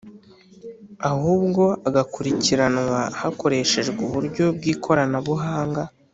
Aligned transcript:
Ahubwo 1.11 1.63
agakurikiranwa 1.87 2.99
hakoreshejwe 3.21 3.99
uburyo 4.07 4.45
bwikoranabuhanga 4.57 5.81